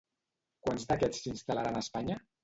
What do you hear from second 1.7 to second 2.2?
a Espanya?